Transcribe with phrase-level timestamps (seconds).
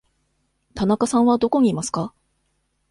[0.73, 2.11] 田中さんはどこにいますか。